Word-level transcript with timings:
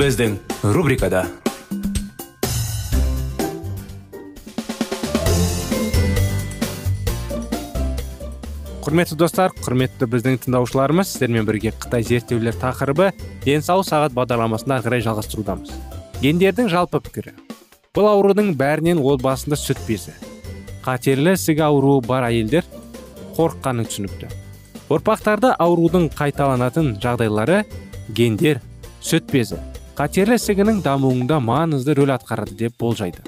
Біздің 0.00 0.38
рубрикада 0.72 1.26
құрметті 8.80 9.18
достар 9.20 9.52
құрметті 9.58 10.06
біздің 10.08 10.38
тыңдаушыларымыз 10.46 11.10
сіздермен 11.10 11.44
бірге 11.44 11.74
қытай 11.76 12.06
зерттеулер 12.08 12.56
тақырыбы 12.62 13.10
денсаулық 13.44 13.90
сағат 13.90 14.16
бағдарламасын 14.16 14.72
ары 14.78 14.86
қарай 14.86 15.04
жалғастырудамыз 15.04 15.74
гендердің 16.22 16.70
жалпы 16.72 17.02
пікірі 17.04 17.34
бұл 17.92 18.08
аурудың 18.14 18.54
бәрінен 18.56 19.02
отбасында 19.04 19.58
сүт 19.60 19.82
безі 19.84 20.14
қатерлі 20.86 21.34
ісік 21.36 21.60
ауруы 21.66 21.98
бар 22.06 22.30
әйелдер 22.30 22.64
қорыққаны 23.36 23.84
түсінікті 23.90 24.32
ұрпақтарда 24.88 25.52
аурудың 25.60 26.08
қайталанатын 26.16 26.94
жағдайлары 27.04 27.66
гендер 28.16 28.64
сүт 29.04 29.28
безі 29.28 29.60
қатерлі 30.00 30.38
ісігінің 30.38 30.78
дамуында 30.80 31.36
маңызды 31.44 31.92
рөл 31.98 32.14
атқарады 32.14 32.54
деп 32.56 32.78
болжайды. 32.80 33.20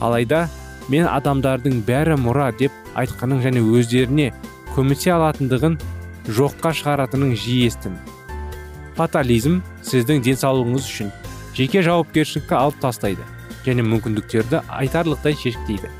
Алайда 0.00 0.46
мен 0.88 1.04
адамдардың 1.04 1.82
бәрі 1.84 2.16
мұра 2.16 2.46
деп 2.56 2.72
айтқанын 2.96 3.42
және 3.44 3.60
өздеріне 3.60 4.30
көмектесе 4.72 5.12
алатындығын 5.18 5.76
жоққа 6.38 6.72
шығаратынын 6.80 7.36
жиі 7.36 7.68
естімін 7.68 8.00
фатализм 8.96 9.60
сіздің 9.84 10.24
денсаулығыңыз 10.30 10.88
үшін 10.88 11.12
жеке 11.60 11.84
жауапкершілікті 11.84 12.56
алып 12.62 12.80
тастайды 12.86 13.28
және 13.68 13.84
мүмкіндіктерді 13.92 14.64
айтарлықтай 14.80 15.36
шектейді 15.44 15.92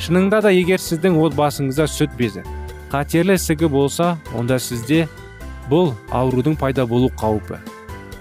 шынында 0.00 0.40
да 0.48 0.56
егер 0.56 0.80
сіздің 0.80 1.20
отбасыңызда 1.28 1.92
сүт 1.92 2.16
безі 2.16 2.48
қатерлі 2.88 3.36
ісігі 3.36 3.68
болса 3.68 4.14
онда 4.32 4.56
сізде 4.56 5.04
бұл 5.68 5.92
аурудың 6.08 6.56
пайда 6.56 6.86
болу 6.88 7.12
қаупі. 7.20 7.60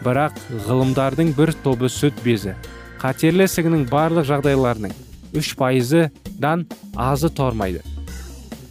Бірақ 0.06 0.38
ғылымдардың 0.67 1.34
бір 1.38 1.56
тобы 1.66 1.89
сүт 1.89 2.22
безі. 2.25 2.53
Қатерлі 3.02 3.50
ісігінің 3.50 3.90
барлық 3.90 4.30
жағдайларының 4.30 4.94
үш 5.35 5.52
пайызыдан 5.59 6.63
азы 6.96 7.30
тұрмайды 7.34 7.84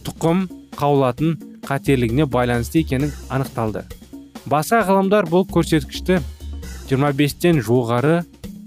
тұқым 0.05 0.45
қаулатын 0.77 1.35
қатерлігіне 1.65 2.25
байланысты 2.29 2.81
екенін 2.83 3.13
анықталды. 3.33 3.83
Басқа 4.45 4.83
ғылымдар 4.85 5.27
бұл 5.29 5.47
көрсеткішті 5.49 6.19
25-тен 6.91 7.61
жоғары 7.65 8.19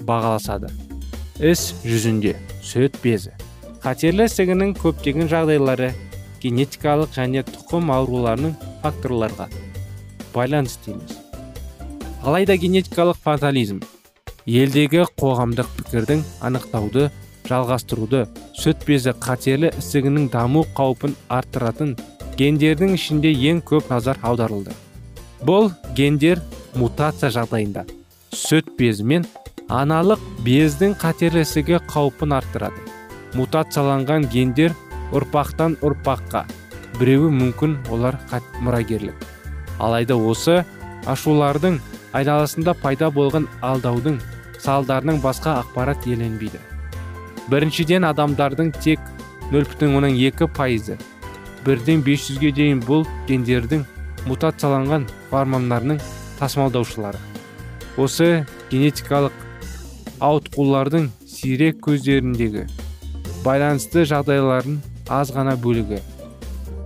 бағаласады. 0.09 0.73
Іс 1.39 1.71
жүзінде 1.85 2.35
сүт 2.67 2.99
безі. 3.05 3.37
Қатерлі 3.85 4.27
ісігінің 4.27 4.75
көптеген 4.81 5.31
жағдайлары 5.31 5.93
генетикалық 6.43 7.15
және 7.15 7.45
тұқым 7.47 7.95
ауруларының 7.95 8.59
факторларға 8.83 9.47
байланысты 10.35 10.97
емес. 10.97 11.18
Алайда 12.23 12.57
генетикалық 12.59 13.19
фатализм 13.23 13.79
елдегі 14.49 15.05
қоғамдық 15.21 15.69
пікірдің 15.77 16.23
анықтауды 16.49 17.05
жалғастыруды 17.47 18.25
сүт 18.59 18.83
безі 18.89 19.13
қатерлі 19.23 19.71
ісігінің 19.79 20.27
даму 20.33 20.65
қаупін 20.77 21.15
арттыратын 21.31 21.93
гендердің 22.39 22.97
ішінде 22.97 23.31
ең 23.51 23.61
көп 23.67 23.91
назар 23.93 24.19
аударылды. 24.23 24.75
Бұл 25.47 25.71
гендер 25.95 26.43
мутация 26.75 27.31
жағдайында. 27.35 27.85
Сүт 28.35 28.75
безі 28.79 29.07
мен 29.07 29.27
аналық 29.71 30.23
бездің 30.47 30.97
қатерлі 30.99 31.45
ісігі 31.47 31.79
қаупін 31.87 32.35
арттырады. 32.35 32.83
Мутацияланған 33.39 34.27
гендер 34.33 34.75
ұрпақтан 35.15 35.79
ұрпаққа 35.87 36.45
біреуі 36.99 37.31
мүмкін 37.31 37.79
олар 37.95 38.19
мұрагерлік. 38.59 39.15
Алайда 39.79 40.17
осы 40.19 40.65
ашулардың 41.07 41.79
айналасында 42.17 42.75
пайда 42.83 43.11
болған 43.13 43.49
алдаудың 43.63 44.19
салдарының 44.63 45.21
басқа 45.23 45.59
ақпарат 45.63 46.07
еленбейді. 46.09 46.61
Біріншіден 47.49 48.05
адамдардың 48.09 48.73
тек 48.83 49.01
0,2 49.53 50.49
пайызы 50.57 50.99
бірден 51.67 52.03
500-ге 52.05 52.53
дейін 52.57 52.81
бұл 52.85 53.07
гендердің 53.29 53.85
мутацияланған 54.29 55.07
формаларының 55.31 56.01
тасымалдаушылары. 56.39 57.21
Осы 57.97 58.47
генетикалық 58.71 59.33
ауытқулардың 60.25 61.09
сирек 61.29 61.81
көздеріндегі 61.87 62.67
байланысты 63.45 64.05
жағдайлардың 64.09 64.81
аз 65.13 65.33
ғана 65.35 65.57
бөлігі. 65.61 66.01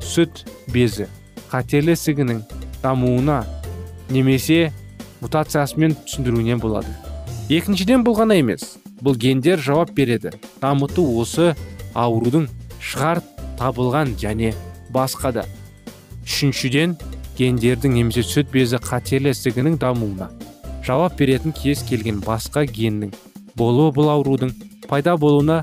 Сүт 0.02 0.44
безі 0.72 1.08
қатерлі 1.50 1.96
ісігінің 1.96 2.42
дамуына 2.82 3.42
немесе 4.10 4.72
мутациясымен 5.22 5.96
түсіндіруіне 6.02 6.58
болады. 6.60 6.92
Екіншіден 7.48 8.04
бұл 8.06 8.18
ғана 8.20 8.36
емес 8.40 8.76
бұл 9.02 9.16
гендер 9.18 9.62
жауап 9.62 9.94
береді. 9.96 10.34
Дамыту 10.60 11.04
осы 11.22 11.54
аурудың 11.94 12.48
шығар 12.82 13.22
табылған 13.58 14.16
және 14.20 14.52
басқа 14.94 15.32
да. 15.38 15.46
Үшіншіден 16.22 16.96
гендердің 17.38 17.98
немесе 17.98 18.22
сүт 18.26 18.50
безі 18.52 18.78
қатерлі 18.82 19.32
ісігінің 19.34 19.78
дамуына 19.82 20.30
жауап 20.86 21.18
беретін 21.18 21.54
кез 21.54 21.82
келген 21.86 22.20
басқа 22.24 22.64
геннің 22.66 23.12
болуы 23.58 23.92
бұл 23.94 24.10
аурудың 24.12 24.52
пайда 24.90 25.16
болуына 25.16 25.62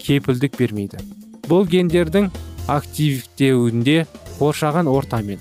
кепілдік 0.00 0.56
бермейді. 0.58 1.00
Бұл 1.48 1.66
гендердің 1.68 2.28
активтеуінде 2.68 4.04
қоршаған 4.38 4.90
ортамен 4.90 5.40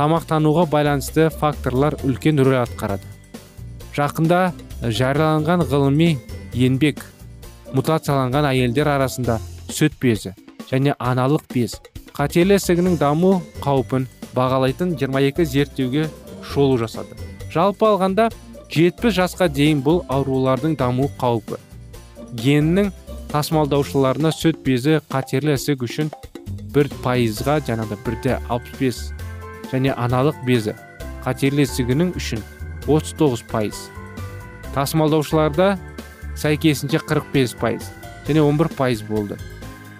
тамақтануға 0.00 0.64
байланысты 0.72 1.26
факторлар 1.28 1.98
үлкен 2.08 2.40
рөл 2.40 2.62
атқарады. 2.62 3.04
Жақында 3.92 4.38
жарияланған 4.80 5.66
ғылыми 5.68 6.14
еңбек 6.56 7.02
мутацияланған 7.76 8.48
әйелдер 8.48 8.88
арасында 8.94 9.36
сүт 9.68 9.98
безі 10.00 10.32
және 10.70 10.94
аналық 10.96 11.44
без 11.52 11.76
қатерлі 12.16 12.56
ісігінің 12.56 12.96
даму 13.02 13.34
қаупін 13.60 14.08
бағалайтын 14.32 14.96
22 14.96 15.44
зерттеуге 15.44 16.08
шолу 16.48 16.80
жасады. 16.80 17.12
Жалпы 17.52 17.90
алғанда 17.90 18.30
70 18.72 19.12
жасқа 19.20 19.52
дейін 19.52 19.84
бұл 19.84 20.04
аурулардың 20.08 20.78
даму 20.80 21.10
қаупі. 21.20 21.60
Геннің 22.40 22.88
тасымалдаушыларына 23.34 24.32
сүт 24.32 24.64
безі 24.64 25.02
қатерлі 25.12 25.58
ісік 25.60 25.84
үшін 25.84 26.14
бір 26.72 26.88
пайызға 27.04 27.60
жаңағыдай 27.68 28.06
бірде 28.06 28.38
алпыс 28.48 29.10
және 29.72 29.94
аналық 29.94 30.40
безі 30.46 30.74
қатерлі 31.24 31.66
ісігінің 31.66 32.14
үшін 32.18 32.42
39 32.86 33.44
пайыз. 33.50 33.78
Тасымалдаушыларда 34.74 35.76
сәйкесінше 36.38 37.00
45 37.06 37.56
пайыз 37.60 37.90
және 38.28 38.42
11 38.42 38.76
пайыз 38.76 39.02
болды. 39.02 39.38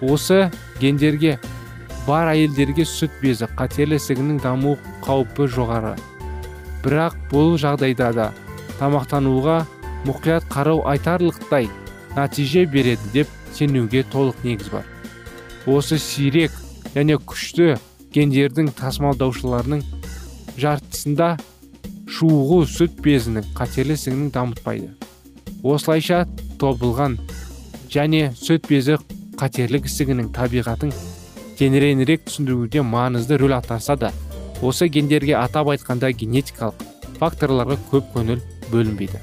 Осы 0.01 0.49
гендерге 0.81 1.37
бар 2.07 2.31
әйелдерге 2.33 2.85
сүт 2.87 3.13
безі 3.21 3.49
қатерлі 3.57 3.99
ісігінің 4.01 4.41
даму 4.41 4.77
қаупі 5.05 5.47
жоғары. 5.51 5.93
Бірақ 6.81 7.17
бұл 7.29 7.59
жағдайда 7.61 8.09
да 8.17 8.31
тамақтануға 8.79 9.61
мұқият 10.07 10.47
қарау 10.49 10.81
айтарлықтай 10.89 11.69
нәтиже 12.15 12.65
береді 12.65 13.13
деп 13.13 13.37
сенуге 13.53 14.01
толық 14.11 14.41
негіз 14.43 14.71
бар. 14.73 14.85
Осы 15.69 15.99
сирек 16.01 16.51
және 16.95 17.19
күшті 17.21 17.75
гендердің 18.11 18.73
тасымалдаушыларының 18.75 19.83
жартысында 20.59 21.29
шуғу 22.11 22.61
сүт 22.67 22.99
безінің 23.05 23.47
қатерлі 23.55 23.95
ісігінің 23.95 24.33
дамытпайды. 24.35 24.89
Осылайша 25.63 26.25
тобылған 26.59 27.17
және 27.93 28.31
сүт 28.35 28.67
безі 28.67 28.97
қатерлік 29.39 29.87
ісігінің 29.87 30.31
табиғатын 30.35 30.91
кеңіреңірек 31.59 32.27
түсіндіруде 32.27 32.83
маңызды 32.83 33.39
рөл 33.39 33.55
атқарса 33.61 33.95
да 33.95 34.11
осы 34.61 34.89
гендерге 34.91 35.37
атап 35.39 35.71
айтқанда 35.73 36.11
генетикалық 36.11 36.83
факторларға 37.21 37.77
көп 37.91 38.11
көңіл 38.15 38.41
бөлінбейді. 38.71 39.21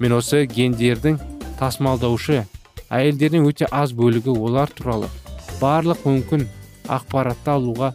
Мен 0.00 0.14
осы 0.18 0.44
гендердің 0.48 1.18
тасымалдаушы 1.60 2.42
әйелдердің 2.90 3.46
өте 3.48 3.68
аз 3.70 3.92
бөлігі 3.92 4.34
олар 4.34 4.70
туралы 4.74 5.08
барлық 5.60 6.04
мүмкін 6.06 6.46
ақпаратты 6.88 7.52
алуға 7.52 7.92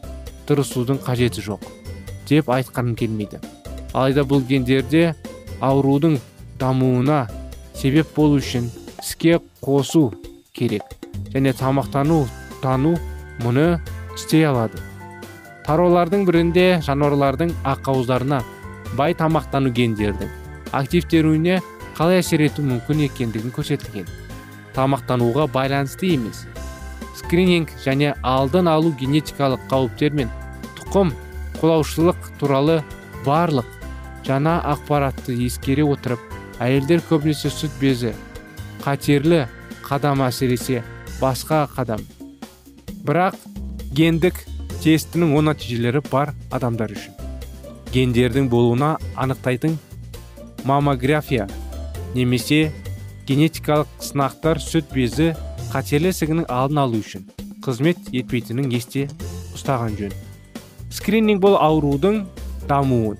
тырысудың 0.47 0.99
қажеті 1.05 1.43
жоқ 1.45 1.65
деп 2.29 2.49
айтқаным 2.49 2.95
келмейді. 2.99 3.39
Алайда 3.93 4.23
бұл 4.25 4.43
гендерде 4.47 5.13
аурудың 5.61 6.17
дамуына 6.59 7.27
себеп 7.75 8.15
болу 8.15 8.39
үшін 8.41 8.69
іске 9.01 9.39
қосу 9.61 10.13
керек 10.53 10.83
және 11.33 11.53
тамақтану 11.57 12.23
тану 12.61 12.95
мұны 13.43 13.79
істей 14.15 14.47
алады. 14.47 14.79
Тараулардың 15.67 16.25
бірінде 16.27 16.65
жануарлардың 16.85 17.53
ақауыздарына 17.63 18.41
бай 18.97 19.15
тамақтану 19.17 19.71
гендердің 19.71 20.31
активтеруіне 20.73 21.61
қалай 21.97 22.23
әсер 22.23 22.41
ету 22.41 22.65
мүмкін 22.65 23.05
екендігін 23.07 23.53
көрсетілген. 23.53 24.07
Тамақтануға 24.73 25.45
байланысты 25.53 26.15
емес. 26.15 26.47
Скрининг 27.17 27.71
және 27.85 28.13
алдын 28.23 28.69
алу 28.71 28.93
генетикалық 28.99 29.63
қауіптер 29.71 30.17
мен 30.17 30.31
тұқым 30.79 31.13
құлаушылық 31.61 32.29
туралы 32.39 32.81
барлық 33.25 33.69
жаңа 34.27 34.59
ақпаратты 34.73 35.35
ескере 35.45 35.85
отырып 35.85 36.19
әйелдер 36.63 37.03
көбінесе 37.09 37.51
сүт 37.51 37.75
безі 37.81 38.13
қатерлі 38.83 39.45
қадам 39.83 40.23
әсіресе 40.25 40.83
басқа 41.21 41.63
қадам. 41.75 42.01
Бірақ 43.03 43.37
гендік 43.95 44.39
тестінің 44.83 45.35
оң 45.37 45.49
нәтижелері 45.51 46.01
бар 46.09 46.33
адамдар 46.51 46.91
үшін. 46.95 47.15
Гендердің 47.93 48.49
болуына 48.51 48.97
анықтайтын 49.15 49.77
маммография 50.65 51.47
немесе 52.15 52.71
генетикалық 53.27 53.87
сынақтар 54.03 54.59
сүт 54.63 54.91
безі 54.95 55.33
қатерлі 55.73 56.11
ісігінің 56.13 56.49
алдын 56.53 56.83
алу 56.83 56.99
үшін 57.01 57.25
қызмет 57.65 58.11
етпейтінін 58.13 58.69
есте 58.77 59.07
ұстаған 59.55 59.95
жөн. 59.97 60.13
Скрининг 60.93 61.41
бұл 61.41 61.57
аурудың 61.57 62.23
дамуын 62.69 63.17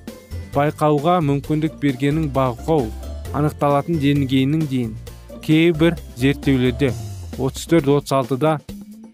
байқауға 0.54 1.18
мүмкіндік 1.26 1.80
бергенін 1.82 2.30
бағқау 2.36 2.86
анықталатын 3.34 3.98
деңгейінің 4.04 4.68
дейін 4.70 4.94
кейбір 5.42 5.98
зерттеулерде 6.22 6.92
34-36-да 7.40 8.60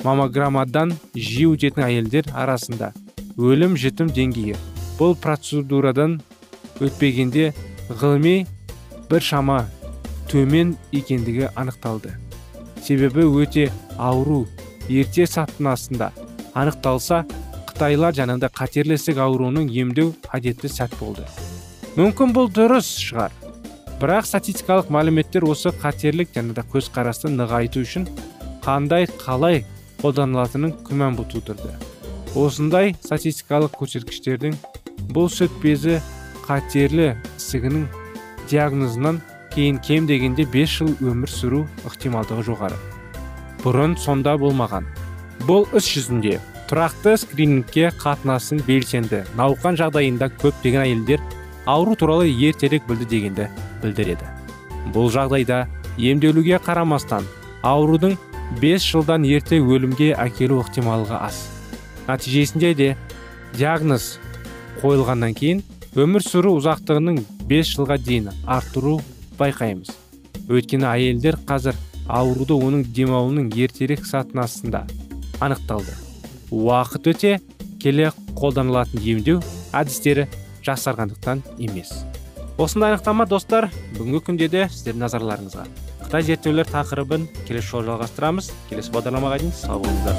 маммограммадан 0.03 0.93
жиі 1.15 1.53
өтетін 1.53 1.85
әйелдер 1.87 2.27
арасында 2.35 2.91
өлім 3.39 3.77
жітім 3.79 4.11
деңгейі 4.15 4.59
бұл 4.99 5.15
процедурадан 5.23 6.19
өтпегенде 6.83 7.53
ғылыми 7.89 8.41
бір 9.09 9.23
шама 9.23 9.61
төмен 10.29 10.75
екендігі 10.91 11.47
анықталды. 11.55 12.11
Себебі 12.89 13.27
өте 13.37 13.67
ауру 14.01 14.47
ерте 14.89 15.27
сатынасында 15.29 16.07
анықталса 16.57 17.19
қытайлар 17.69 18.15
жанында 18.17 18.49
қатерлі 18.49 18.97
ісік 18.97 19.19
ауруының 19.21 19.67
емдеу 19.69 20.15
әдетті 20.33 20.71
сәт 20.73 20.95
болды. 20.97 21.27
Мүмкін 21.99 22.33
бұл 22.33 22.49
дұрыс 22.49 22.89
шығар. 23.03 23.35
Бірақ 24.01 24.25
статистикалық 24.31 24.89
мәліметтер 24.95 25.45
осы 25.45 25.69
қатерлік 25.83 26.33
жанында 26.33 26.65
көзқарасты 26.73 27.29
нығайту 27.35 27.85
үшін 27.85 28.09
қандай 28.65 29.05
қалай 29.21 29.61
қолданылатынын 30.01 30.73
күмән 30.87 31.19
тудырды. 31.29 31.75
Осындай 32.33 32.95
статистикалық 33.03 33.77
көрсеткіштердің 33.77 34.57
бұл 35.13 35.29
сүт 35.29 35.53
безі 35.61 35.99
қатерлі 36.47 37.11
ісігінің 37.37 37.85
диагнозынан 38.49 39.21
кейін 39.53 39.79
кем 39.83 40.07
дегенде 40.07 40.45
5 40.45 40.75
жыл 40.77 40.93
өмір 41.01 41.31
сүру 41.31 41.65
ықтималдығы 41.87 42.45
жоғары. 42.47 42.77
Бұрын 43.63 43.97
сонда 43.99 44.37
болмаған. 44.39 44.87
Бұл 45.47 45.67
іс 45.75 45.89
жүзінде 45.93 46.37
тұрақты 46.69 47.15
скринингке 47.17 47.89
қатынасын 47.99 48.61
белсенді 48.67 49.23
науқан 49.39 49.77
жағдайында 49.79 50.29
көптеген 50.41 50.85
әйелдер 50.85 51.23
ауру 51.65 51.95
туралы 51.97 52.29
ертерек 52.29 52.85
білді 52.87 53.09
дегенді 53.09 53.49
білдіреді. 53.83 54.27
Бұл 54.93 55.09
жағдайда 55.13 55.65
емделуге 55.97 56.59
қарамастан 56.65 57.27
аурудың 57.63 58.17
5 58.61 58.89
жылдан 58.93 59.25
ерте 59.29 59.59
өлімге 59.61 60.13
әкелу 60.17 60.61
ықтималығы 60.63 61.17
аз. 61.19 61.43
Нәтижесінде 62.07 62.73
де 62.73 62.89
диагноз 63.57 64.17
қойылғаннан 64.81 65.35
кейін 65.37 65.63
өмір 65.97 66.25
сүру 66.25 66.55
ұзақтығының 66.59 67.23
5 67.49 67.73
жылға 67.75 67.97
дейін 68.01 68.29
арттыру 68.45 68.99
байқаймыз. 69.39 69.89
Өйткені 70.49 70.87
әйелдер 70.89 71.39
қазір 71.47 71.77
ауруды 72.09 72.57
оның 72.57 72.83
демалуының 72.95 73.51
ертерек 73.55 74.05
сатынасында 74.05 74.85
анықталды. 75.39 75.93
Уақыт 76.51 77.09
өте 77.13 77.35
келе 77.79 78.09
қолданылатын 78.35 79.03
емдеу 79.05 79.43
әдістері 79.73 80.27
жақсарғандықтан 80.65 81.43
емес. 81.59 81.93
Осындай 82.59 82.91
анықтама 82.91 83.25
достар 83.29 83.69
бүгінгі 83.95 84.19
күнде 84.25 84.49
де 84.51 84.65
сіздердің 84.67 85.05
назарларыңызға. 85.05 85.63
Қытай 86.03 86.25
зерттеулер 86.27 86.67
тақырыбын 86.67 87.29
келесі 87.47 87.69
жолы 87.69 87.93
жалғастырамыз. 87.93 88.51
Келесі 88.67 88.91
бағдарламаға 88.97 89.39
дейін 89.39 89.55
сау 89.55 89.79
болыңыздар. 89.85 90.17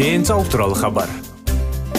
Денсаулық 0.00 0.48
туралы 0.48 0.74
хабар. 0.80 1.10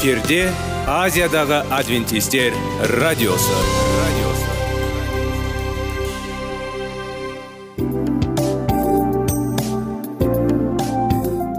эфирде 0.00 0.48
азиядағы 0.88 1.58
адвентистер 1.76 2.54
радиосы. 3.02 3.56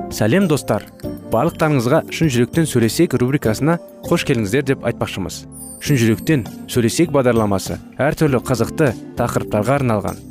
Сәлем 0.09 0.47
достар. 0.49 0.87
Барлықтарыңызға 1.29 2.01
шын 2.09 2.33
жүректен 2.33 2.65
сөйлесек 2.65 3.13
рубрикасына 3.13 3.77
қош 4.09 4.25
келдіңіздер 4.25 4.65
деп 4.73 4.89
айтпақшымыз. 4.89 5.43
Шын 5.85 6.01
жүректен 6.01 6.47
сөйлесек 6.65 7.13
бағдарламасы 7.13 7.77
әртүрлі 8.01 8.41
қызықты 8.41 8.95
тақырыптарға 9.21 9.77
арналған. 9.83 10.30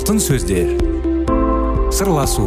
Алтын 0.00 0.16
сөздер. 0.16 0.70
Сырласу 1.92 2.46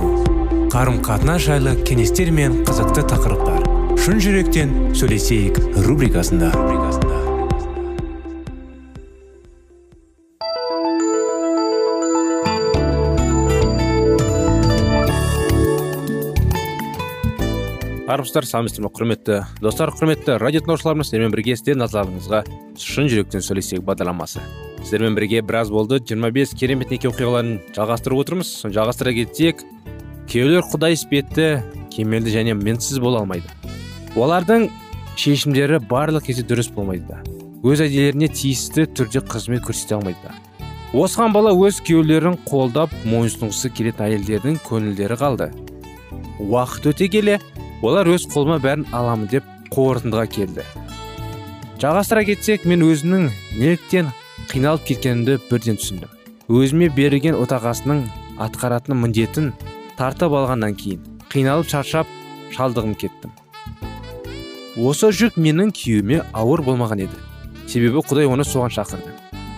қарым 0.74 0.95
қатынас 1.05 1.43
жайлы 1.45 1.75
кеңестер 1.86 2.31
мен 2.33 2.63
қызықты 2.65 3.03
тақырыптар. 3.12 3.67
Шын 4.01 4.17
жүректен 4.24 4.72
сөйлесейік 4.98 5.60
рубрикасында. 5.86 6.50
Армысыздар 18.10 18.50
саламатсыздар 18.50 18.88
ма 18.88 18.93
құрметті 18.98 19.41
достар 19.62 19.93
құрметті 19.93 20.41
радио 20.41 20.65
тыңдаушыларымыз 20.65 21.13
сіздермен 21.13 21.38
бірге 21.38 21.60
сіздер 21.62 21.83
назарларыңызға 21.86 22.45
шын 22.81 23.13
жүректен 23.13 23.45
сөйлесейік 23.45 23.86
бағдарламасы. 23.86 24.41
Сіздермен 24.84 25.16
бірге 25.16 25.42
біраз 25.42 25.72
болды. 25.72 26.00
25 26.00 26.54
керемет 26.60 26.92
неке 26.92 27.10
оқиғаларын 27.10 27.58
жалғастырып 27.75 28.24
отырмыз. 28.24 28.52
Жалғастыра 28.68 29.13
кетсек 29.16 29.63
күйеулер 30.30 30.68
құдай 30.70 30.98
іспетті 30.98 31.48
кемелді 31.94 32.34
және 32.36 32.54
мінсіз 32.60 33.00
бола 33.00 33.24
алмайды. 33.24 33.48
Олардың 34.16 34.70
шешімдері 35.18 35.80
барлық 35.90 36.28
кезде 36.28 36.46
дұрыс 36.48 36.70
болмайды. 36.74 37.08
Да 37.10 37.24
өз 37.63 37.80
әйелдеріне 37.86 38.28
тиісті 38.28 38.90
түрде 38.92 39.24
қызмет 39.24 39.63
көрсете 39.63 39.96
алмайды. 39.98 40.20
Да 40.28 40.36
осыған 40.94 41.34
бала 41.34 41.54
өз 41.56 41.80
күйеулерін 41.88 42.36
қолдап 42.46 42.92
мойынсұнғысы 43.08 43.72
келетін 43.74 44.06
әйелдердің 44.10 44.60
көңілдері 44.68 45.18
қалды. 45.18 45.50
Уақыт 46.44 46.92
өте 46.92 47.08
келе 47.10 47.40
олар 47.82 48.10
өз 48.13 48.28
қолыма 48.30 48.60
бәрін 48.62 48.86
аламын 48.94 49.32
деп 49.32 49.48
қорытындыға 49.74 50.28
келді. 50.36 50.66
Жалғастыра 51.82 52.24
кетсек 52.28 52.68
мен 52.70 52.86
өзінің 52.86 53.25
неліктен 53.58 54.12
қиналып 54.53 54.83
кеткенімді 54.86 55.39
бірден 55.50 55.79
түсіндім. 55.81 56.10
Өзіме 56.53 56.91
берілген 56.93 57.33
отағасының 57.41 58.03
атқаратын 58.43 59.00
міндетін 59.01 59.48
тартып 59.98 60.36
алғаннан 60.38 60.75
кейін 60.77 61.01
қиналып 61.33 61.72
шаршап 61.72 62.12
шалдығым 62.53 62.93
кеттім. 63.01 63.33
Осы 64.77 65.10
жүк 65.10 65.39
менің 65.41 65.74
күйеуіме 65.74 66.22
ауыр 66.38 66.62
болмаған 66.67 67.01
еді. 67.07 67.17
Себебі 67.65 68.05
құдай 68.05 68.29
оны 68.29 68.45
соған 68.45 68.69
шақырды. 68.77 69.10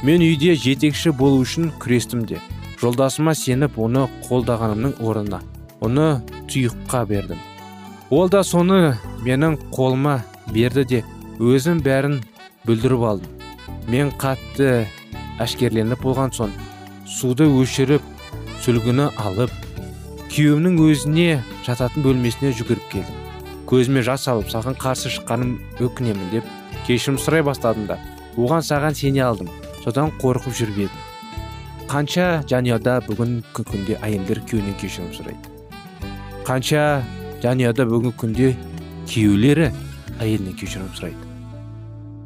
Мен 0.07 0.23
үйде 0.23 0.55
жетекші 0.55 1.11
болу 1.11 1.43
үшін 1.43 1.73
күрестім 1.83 2.23
де 2.29 2.39
жолдасыма 2.79 3.35
сеніп 3.35 3.75
оны 3.75 4.07
қолдағанымның 4.29 4.95
орнына 5.03 5.41
оны 5.83 6.09
тұйыққа 6.47 7.03
бердім. 7.11 7.39
Ол 8.09 8.29
да 8.31 8.43
соны 8.47 8.95
менің 9.27 9.59
қолыма 9.75 10.21
берді 10.55 10.87
де 10.87 11.05
өзім 11.39 11.83
бәрін 11.83 12.21
бүлдіріп 12.63 13.09
алдым. 13.11 13.34
Мен 13.91 14.11
қатты 14.21 14.85
әшкерленіп 15.41 16.01
болған 16.05 16.33
соң 16.35 16.53
суды 17.09 17.47
өшіріп 17.61 18.03
сүлгіні 18.65 19.09
алып 19.21 19.53
күйеуімнің 20.33 20.79
өзіне 20.83 21.39
жататын 21.65 22.03
бөлмесіне 22.03 22.51
жүгіріп 22.57 22.87
келдім. 22.91 23.19
Көзіме 23.69 24.01
жас 24.05 24.27
алып 24.27 24.49
саған 24.51 24.75
қарсы 24.81 25.11
шыққаным 25.13 25.55
өкінемін 25.81 26.31
деп 26.33 26.49
кешірім 26.87 27.19
сұрай 27.21 27.43
бастадым 27.45 27.87
да 27.89 27.99
оған 28.37 28.65
саған 28.65 28.97
сене 28.97 29.23
алдым. 29.23 29.49
Содан 29.83 30.11
қорқып 30.19 30.55
жүріп 30.57 30.79
едім. 30.85 31.03
Қанша 31.87 32.41
жанұяда 32.49 32.97
бүгінгі 33.05 33.53
күнде 33.53 33.99
әйелдер 34.01 34.41
күйеуінен 34.49 34.75
кешірім 34.81 35.11
сұрайды? 35.13 35.51
Қанша 36.47 37.03
жанұяда 37.45 37.85
бүгінгі 37.87 38.15
күнде 38.19 38.51
күйеулері 39.11 39.69
әйелінен 40.19 40.57
кешірім 40.57 40.89
сұрайды? 40.97 41.21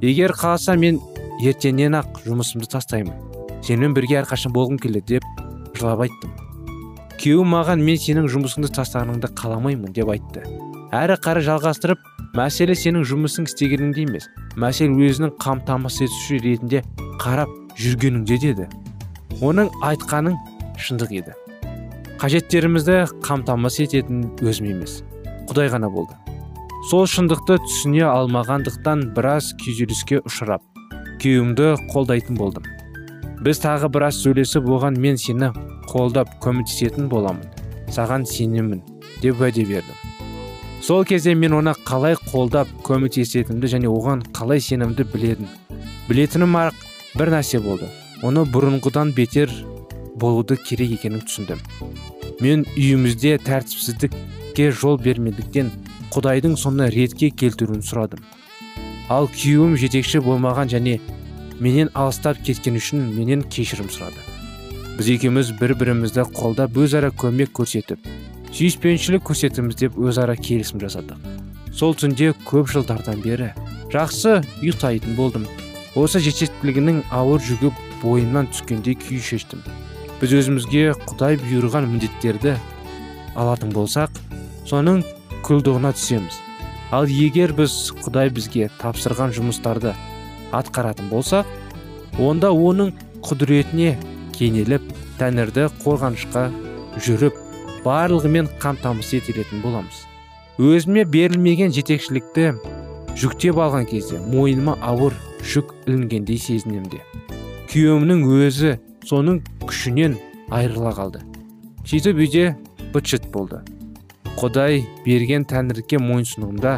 Егер 0.01 0.31
қаласа 0.31 0.77
мен 0.79 1.01
ертеңнен 1.39 1.95
ақ 1.99 2.21
жұмысымды 2.25 2.67
тастаймын. 2.71 3.15
Сенімен 3.63 3.95
бірге 3.95 4.19
әрқашан 4.21 4.53
болғым 4.55 4.79
келеді 4.81 5.19
деп 5.19 5.77
жылап 5.77 6.03
айттым. 6.05 6.33
Күйеуім 7.19 7.51
маған 7.53 7.83
мен 7.83 7.99
сенің 7.99 8.27
жұмысыңды 8.31 8.71
тастағаныңды 8.75 9.31
қаламаймын 9.39 9.93
деп 9.95 10.11
айтты. 10.11 10.43
Әрі 10.95 11.17
қарай 11.23 11.45
жалғастырып 11.47 12.03
мәселе 12.35 12.75
сенің 12.75 13.03
жұмысың 13.07 13.47
істегеніңде 13.49 14.05
емес 14.07 14.29
мәселе 14.59 14.95
өзінің 15.09 15.35
қамтамасыз 15.43 16.07
етуші 16.07 16.39
ретінде 16.45 16.83
қарап 17.21 17.51
жүргеніңде 17.79 18.39
деді. 18.43 18.69
Оның 19.39 19.69
айтқаның 19.85 20.39
шындық 20.79 21.13
еді. 21.21 21.35
Қажеттерімізді 22.19 23.03
қамтамасыз 23.23 23.85
ететін 23.87 24.25
өзім 24.43 24.71
емес 24.73 24.99
құдай 25.49 25.71
ғана 25.73 25.89
болды. 25.91 26.15
Сол 26.89 27.07
шындықты 27.11 27.59
түсіне 27.65 28.05
алмағандықтан 28.07 29.09
біраз 29.15 29.51
күйзеліске 29.59 30.21
ұшырап 30.23 30.63
күйеуімді 31.21 31.75
қолдайтын 31.93 32.37
болдым. 32.39 32.65
Біз 33.43 33.61
тағы 33.63 33.89
біраз 33.93 34.19
сөйлесіп 34.23 34.67
оған 34.67 34.99
мен 34.99 35.17
сені 35.17 35.51
қолдап 35.91 36.31
көмектесетін 36.43 37.09
боламын 37.11 37.47
саған 37.93 38.25
сенемін 38.29 38.83
деп 39.21 39.41
уәде 39.41 39.65
бердім. 39.67 39.95
Сол 40.81 41.05
кезде 41.05 41.35
мен 41.35 41.53
оны 41.57 41.73
қалай 41.87 42.15
қолдап 42.31 42.69
көмектесетінімді 42.87 43.73
және 43.75 43.91
оған 43.91 44.23
қалай 44.35 44.63
сенімді 44.63 45.05
біледім 45.13 45.47
білетінім 46.09 46.55
ақ 46.57 46.77
бір 47.19 47.29
нәрсе 47.35 47.59
болды. 47.61 47.89
Оны 48.25 48.45
бұрынғыдан 48.49 49.13
бетер 49.15 49.51
болуды 50.19 50.57
керек 50.57 50.95
екенін 50.97 51.21
түсіндім. 51.21 51.59
Мен 52.41 52.65
үйімізде 52.75 53.37
тәртіпсіздікке 53.45 54.71
жол 54.71 54.97
бермедіктен 55.03 55.69
құдайдың 56.15 56.57
соны 56.57 56.89
ретке 56.89 57.29
келтіруін 57.29 57.83
сұрадым. 57.85 58.23
Ал 59.09 59.29
күйеуім 59.33 59.75
жетекші 59.81 60.23
болмаған 60.25 60.71
және 60.71 60.99
менен 61.59 61.91
алыстап 61.93 62.39
кеткен 62.45 62.79
үшін 62.79 63.09
менен 63.17 63.43
кешірім 63.43 63.89
сұрады. 63.91 64.21
Біз 64.97 65.13
екеуміз 65.15 65.53
бір 65.59 65.75
бірімізді 65.79 66.27
қолдап 66.35 66.77
өзара 66.77 67.11
көмек 67.11 67.53
көрсетіп 67.55 68.07
сүйіспеншілік 68.53 69.23
көрсетіміз 69.27 69.77
деп 69.77 69.97
өзара 70.01 70.35
келісім 70.35 70.81
жасадық. 70.81 71.19
Сол 71.73 71.93
түнде 71.95 72.31
көп 72.47 72.71
жылдардан 72.71 73.21
бері 73.21 73.51
жақсы 73.93 74.39
ұйықтайтын 74.63 75.15
болдым. 75.17 75.45
Осы 75.97 76.21
жетістілігінің 76.25 77.03
ауыр 77.13 77.43
жүгі 77.45 77.71
бойымнан 78.01 78.49
түскенде 78.53 78.95
күй 78.99 79.21
шештім. 79.21 79.61
Біз 80.19 80.35
өзімізге 80.41 80.91
құдай 81.05 81.39
бұйырған 81.39 81.87
міндеттерді 81.93 82.57
алатын 83.39 83.73
болсақ 83.73 84.17
соның 84.67 85.03
күлдығына 85.45 85.93
түсеміз. 85.95 86.41
Ал 86.91 87.05
егер 87.09 87.53
біз 87.57 87.75
құдай 88.03 88.31
бізге 88.33 88.69
тапсырған 88.81 89.33
жұмыстарды 89.35 89.93
атқаратын 90.55 91.09
болсақ 91.11 91.49
онда 92.17 92.49
оның 92.49 92.93
құдіретіне 93.25 93.93
кенеліп 94.35 94.85
тәңірді 95.19 95.67
қорғанышқа 95.83 96.47
жүріп 97.05 97.37
барлығымен 97.85 98.49
қамтамасыз 98.59 99.19
етілетін 99.21 99.61
боламыз. 99.63 100.03
Өзіме 100.59 101.05
берілмеген 101.07 101.71
жетекшілікті 101.75 102.51
жүктеп 103.19 103.59
алған 103.63 103.87
кезде 103.89 104.19
мойныма 104.19 104.75
ауыр 104.83 105.15
жүк 105.45 105.73
ілінгендей 105.85 106.39
сезінемін 106.41 106.89
де. 106.91 107.03
Күйеуімнің 107.71 108.25
өзі 108.39 108.77
соның 109.07 109.43
күшінен 109.63 110.17
айырыла 110.51 110.95
қалды. 110.97 111.23
Сөйтіп 111.85 112.23
үйде 112.25 112.55
быт 112.93 113.29
болды. 113.31 113.61
Құдай 114.39 114.85
берген 115.03 115.43
тәңірге 115.43 115.97
мойынсұнуымда 115.99 116.77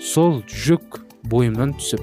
сол 0.00 0.38
жүк 0.48 1.02
бойымнан 1.28 1.74
түсіп 1.76 2.00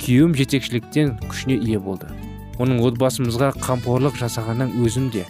күйеуім 0.00 0.32
жетекшіліктен 0.38 1.10
күшіне 1.26 1.58
ие 1.60 1.76
болды. 1.76 2.08
Оның 2.56 2.80
отбасымызға 2.88 3.50
қамқорлық 3.60 4.16
жасағаннан 4.16 4.72
өзім 4.80 5.10
де 5.12 5.26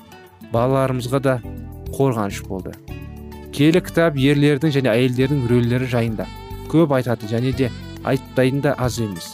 балаларымызға 0.52 1.20
да 1.24 1.34
қорғаныш 1.90 2.44
болды. 2.46 2.76
Келі 3.50 3.82
кітап 3.82 4.14
ерлердің 4.14 4.76
және 4.78 4.92
әйелдердің 4.94 5.42
рөлдері 5.50 5.90
жайында 5.90 6.28
көп 6.70 6.94
айтады 7.00 7.26
және 7.34 7.50
де 7.50 7.72
айтпайтын 8.06 8.62
да 8.62 8.76
аз 8.78 9.00
емес. 9.02 9.32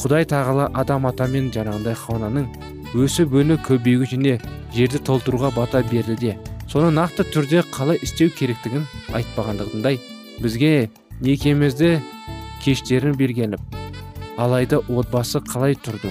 Құдай 0.00 0.24
тағала 0.24 0.70
адам 0.72 1.04
ата 1.12 1.28
мен 1.28 1.52
жаңағындай 1.52 2.00
хауананың 2.06 2.48
өсіп 2.96 3.36
өніп 3.36 3.68
көбеюге 3.68 4.08
және 4.16 4.40
жерді 4.72 5.04
толтыруға 5.04 5.52
бата 5.60 5.84
берді 5.92 6.16
де 6.24 6.36
соны 6.74 6.88
нақты 6.90 7.22
түрде 7.30 7.60
қалай 7.70 8.00
істеу 8.02 8.32
керектігін 8.34 8.82
айтпағандығындай 9.14 10.00
бізге 10.42 10.88
некемізді 11.22 12.00
кештерін 12.64 13.14
бергеніп 13.14 13.76
алайда 14.42 14.80
отбасы 14.90 15.38
қалай 15.46 15.76
тұрды 15.78 16.10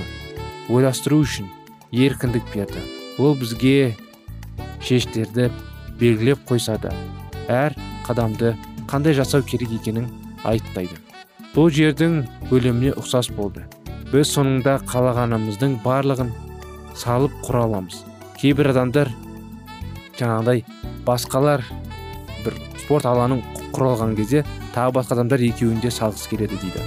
ойластыру 0.72 1.18
үшін 1.26 1.50
еркіндік 1.92 2.48
берді. 2.54 2.80
Ол 3.20 3.36
бізге 3.36 3.98
шештерді 4.80 5.50
белгілеп 6.00 6.48
қойса 6.48 6.78
да 6.80 6.94
әр 7.52 7.76
қадамды 8.08 8.54
қандай 8.88 9.18
жасау 9.20 9.44
керек 9.44 9.74
екенін 9.82 10.08
айтпайды 10.48 10.96
бұл 11.58 11.68
жердің 11.76 12.22
өліміне 12.56 12.96
ұқсас 13.04 13.28
болды. 13.36 13.68
Біз 14.14 14.32
соңында 14.32 14.80
қалағанымыздың 14.88 15.82
барлығын 15.84 16.32
салып 16.96 17.36
құра 17.44 17.68
аламыз. 17.68 18.00
Кейбір 18.40 18.72
адамдар 18.72 19.12
жаңағыдай 20.24 20.64
басқалар 21.06 21.64
бір 22.44 22.58
спорт 22.82 23.08
алаңын 23.08 23.44
құралған 23.76 24.16
кезде 24.18 24.44
тағы 24.74 24.98
басқа 24.98 25.18
адамдар 25.18 25.44
екеуінде 25.44 25.92
салғысы 25.94 26.30
келеді 26.32 26.60
дейді. 26.62 26.84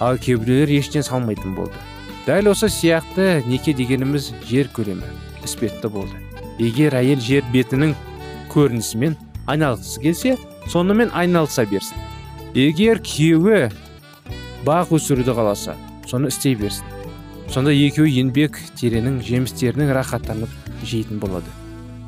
Ал 0.00 0.18
кейбіреулер 0.18 0.72
ештеңе 0.80 1.04
салмайтын 1.04 1.54
болды. 1.54 1.76
Дәл 2.26 2.50
осы 2.52 2.70
сияқты 2.72 3.42
неке 3.48 3.74
дегеніміз 3.76 4.30
жер 4.48 4.70
көлемі 4.74 5.08
іспетті 5.44 5.90
болды. 5.92 6.16
Егер 6.60 6.96
әйел 6.98 7.20
жер 7.24 7.44
бетінің 7.52 7.94
көрінісімен 8.52 9.16
айналғысы 9.50 10.02
келсе 10.04 10.36
сонымен 10.68 11.12
айналыса 11.16 11.64
берсін. 11.68 12.00
Егер 12.54 13.00
күйеуі 13.04 13.70
бақ 14.66 14.92
өсіруді 14.96 15.36
қаласа 15.36 15.76
соны 16.10 16.28
істей 16.32 16.56
берсін. 16.58 16.84
Сонда 17.50 17.72
екеуі 17.74 18.12
еңбек 18.20 18.60
теренің 18.78 19.18
жемістерінің 19.26 19.90
рахаттанып 19.96 20.52
жейтін 20.86 21.18
болады. 21.22 21.50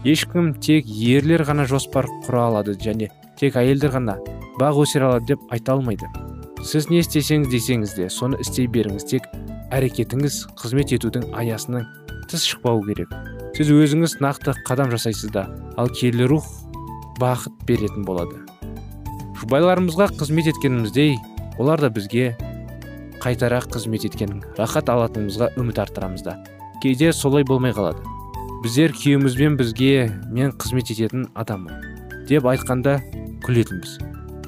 Ешкім 0.03 0.51
тек 0.59 0.87
ерлер 0.87 1.45
ғана 1.47 1.63
жоспар 1.71 2.09
құра 2.27 2.49
алады 2.49 2.75
және 2.75 3.07
тек 3.39 3.55
әйелдер 3.59 3.93
ғана 3.95 4.17
бақ 4.59 4.81
өсіре 4.83 5.07
алады 5.07 5.33
деп 5.33 5.43
айта 5.55 5.77
алмайды. 5.77 6.09
Сіз 6.67 6.89
не 6.91 7.03
істесеңіз 7.03 7.51
десеңіз 7.53 7.95
де 7.95 8.09
соны 8.11 8.41
істей 8.43 8.67
беріңіз 8.67 9.07
тек 9.07 9.29
әрекетіңіз 9.71 10.39
қызмет 10.59 10.95
етудің 10.97 11.29
аясынан 11.39 11.87
тыс 12.31 12.47
шықпау 12.51 12.83
керек. 12.87 13.15
Сіз 13.55 13.71
өзіңіз 13.71 14.17
нақты 14.25 14.57
қадам 14.67 14.91
жасайсыз 14.91 15.31
да 15.31 15.47
ал 15.79 15.91
киелі 15.91 16.27
рух 16.31 16.49
бақыт 17.21 17.63
беретін 17.69 18.03
болады. 18.07 18.41
Жұбайларымызға 19.39 20.09
қызмет 20.19 20.51
еткеніміздей 20.51 21.15
олар 21.63 21.79
да 21.79 21.93
бізге 21.95 22.33
қайтара 23.23 23.63
қызмет 23.71 24.09
еткен 24.11 24.43
рахат 24.59 24.91
алатынымызға 24.91 25.53
үміт 25.63 25.79
арттырамыз 25.79 26.27
да. 26.27 26.41
Кейде 26.83 27.13
солай 27.13 27.47
болмай 27.47 27.71
қалады. 27.71 28.03
Біздер 28.63 28.93
күйеуімізбен 28.95 29.57
бізге 29.59 30.13
мен 30.31 30.53
қызмет 30.55 30.93
ететін 30.93 31.25
адаммын 31.35 32.27
деп 32.29 32.45
айтқанда 32.47 33.01
күлетінбіз. 33.43 33.97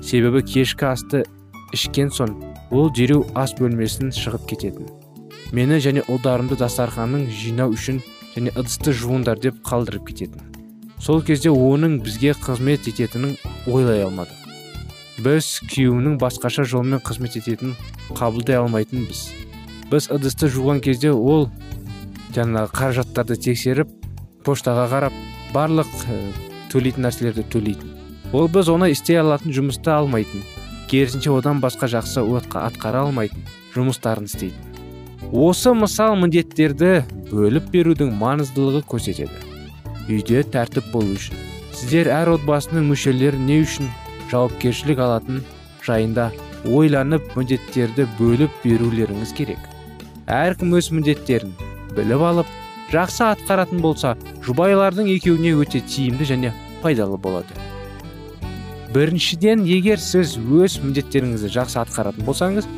Себебі 0.07 0.43
кешкі 0.47 0.87
асты 0.87 1.25
ішкен 1.75 2.13
соң 2.15 2.37
ол 2.71 2.93
дереу 2.95 3.25
ас 3.35 3.57
бөлмесін 3.59 4.13
шығып 4.15 4.45
кететін. 4.53 4.87
Мені 5.51 5.81
және 5.83 6.05
ұлдарымды 6.07 6.55
дастарханның 6.61 7.25
жинау 7.27 7.75
үшін 7.75 7.99
және 8.37 8.53
ыдысты 8.55 8.95
жуыңдар 8.95 9.43
деп 9.43 9.59
қалдырып 9.67 10.07
кететін. 10.13 10.47
Сол 11.03 11.19
кезде 11.27 11.51
оның 11.51 11.99
бізге 12.07 12.37
қызмет 12.39 12.87
ететінін 12.87 13.35
ойлай 13.67 14.07
алмадық. 14.07 14.47
Біз 15.27 15.51
күйеуінің 15.73 16.21
басқаша 16.23 16.63
жолмен 16.63 17.03
қызмет 17.03 17.35
ететінін 17.43 17.75
қабылдай 18.15 18.63
алмайтынбыз. 18.63 19.27
Біз 19.91 20.09
ыдысты 20.15 20.47
жуған 20.55 20.85
кезде 20.87 21.11
ол 21.11 21.51
жаңағы 22.35 22.71
қаражаттарды 22.79 23.43
тексеріп 23.51 24.04
поштаға 24.45 24.85
қарап 24.93 25.17
барлық 25.55 25.91
төлейтін 26.73 27.07
нәрселерді 27.07 27.45
төлейтін. 27.53 27.91
Ол 28.35 28.49
біз 28.51 28.69
оны 28.73 28.91
істей 28.93 29.21
алатын 29.21 29.55
жұмысты 29.55 29.93
алмайтын 29.95 30.45
керісінше 30.91 31.33
одан 31.35 31.61
басқа 31.63 31.89
жақсы 31.93 32.23
атқара 32.61 33.05
алмайтын 33.07 33.45
жұмыстарын 33.75 34.29
істейтін. 34.29 34.71
Осы 35.33 35.73
мысал 35.75 36.17
міндеттерді 36.21 37.05
бөліп 37.31 37.71
берудің 37.73 38.13
маңыздылығы 38.21 38.85
көрсетеді. 38.91 39.41
Үйде 40.09 40.43
тәртіп 40.45 40.91
болу 40.93 41.17
үшін 41.17 41.39
сіздер 41.75 42.11
әр 42.13 42.35
отбасының 42.37 42.91
мүшелері 42.91 43.41
не 43.41 43.61
үшін 43.65 43.89
жауапкершілік 44.31 45.01
алатын 45.01 45.41
жайында 45.85 46.31
ойланып 46.65 47.33
міндеттерді 47.37 48.07
бөліп 48.19 48.53
берулеріңіз 48.63 49.33
керек. 49.37 49.59
Әркім 50.31 50.77
өз 50.79 50.91
міндеттерін 50.95 51.57
біліп 51.97 52.23
алып 52.31 52.53
жақсы 52.95 53.25
атқаратын 53.27 53.83
болса 53.83 54.15
жұбайлардың 54.47 55.11
екеуіне 55.17 55.55
өте 55.59 55.83
тиімді 55.83 56.29
және 56.31 56.53
пайдалы 56.83 57.19
болады. 57.19 57.51
Біріншіден 58.95 59.65
егер 59.67 59.99
сіз 59.99 60.37
өз 60.39 60.79
міндеттеріңізді 60.85 61.51
жақсы 61.57 61.81
атқаратын 61.83 62.27
болсаңыз 62.29 62.69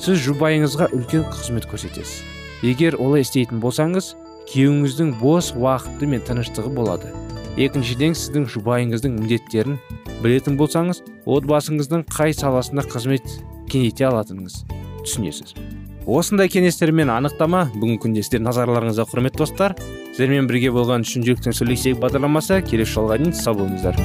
сіз 0.00 0.22
жұбайыңызға 0.24 0.88
үлкен 0.96 1.26
қызмет 1.28 1.68
көрсетесіз. 1.68 2.22
Егер 2.64 2.96
олай 2.96 3.26
істейтін 3.26 3.60
болсаңыз 3.60 4.14
күйеуіңіздің 4.48 5.12
бос 5.20 5.52
уақыты 5.52 6.08
мен 6.08 6.24
тыныштығы 6.24 6.72
болады. 6.72 7.12
Екіншіден 7.60 8.16
сіздің 8.16 8.48
жұбайыңыздың 8.56 9.20
міндеттерін 9.20 9.76
білетін 10.24 10.56
болсаңыз 10.60 11.02
отбасыңыздың 11.28 12.08
қай 12.16 12.32
саласында 12.36 12.88
қызмет 12.88 13.28
кеңейте 13.68 14.08
алатыныңыз 14.08 14.62
түсінесіз. 15.04 15.75
Осындай 16.06 16.46
кеңестер 16.46 16.92
мен 16.94 17.10
анықтама 17.10 17.66
бүгінгі 17.74 17.98
күнде 18.04 18.22
сіздер 18.22 18.44
назарларыңызға 18.46 19.08
құрметті 19.10 19.42
достар. 19.42 19.74
Сіздермен 20.12 20.46
бірге 20.46 20.70
болған 20.70 21.02
шын 21.02 21.26
жүректен 21.26 21.56
сөйлесейік 21.56 21.98
бағдарламасы 22.02 22.60
келесі 22.66 22.94
жолға 22.94 23.18
дейін 23.18 23.34
сау 23.34 23.58
болыңыздар. 23.58 23.98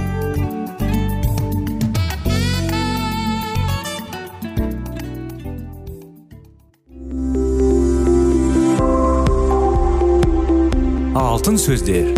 Алтын 11.22 11.62
сөздер. 11.62 12.12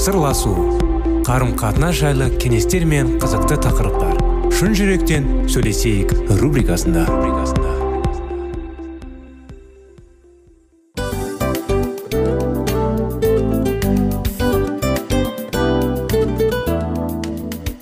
Сырласу. 0.00 0.54
Қарым 1.26 1.56
қатынас 1.58 1.98
жайлы 2.00 2.30
кеңестер 2.40 2.86
мен 2.86 3.18
қызықты 3.22 3.58
тақырыптар. 3.66 4.16
Шын 4.54 4.74
жүректен 4.78 5.28
сөйлесейік 5.50 6.14
рубрикасында. 6.40 7.06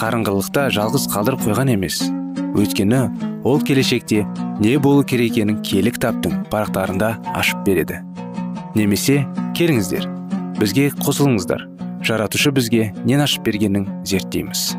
қарыңғылықта 0.00 0.62
жалғыз 0.72 1.02
қалдырып 1.12 1.42
қойған 1.44 1.74
емес. 1.74 1.98
Өйткені 2.56 3.00
ол 3.44 3.60
келешекте 3.60 4.22
не 4.62 4.78
болу 4.80 5.04
керек 5.04 5.34
екенін 5.34 5.58
кітаптың 5.60 6.46
парақтарында 6.48 7.10
ашып 7.36 7.60
береді. 7.66 8.00
Немесе 8.72 9.26
келіңіздер 9.58 10.08
бізге 10.56 10.88
қосылыңыздар. 11.04 11.66
Жаратушы 12.00 12.48
бізге 12.56 12.94
нен 13.04 13.20
ашып 13.20 13.44
бергенін 13.44 13.84
зерттейміз. 14.08 14.72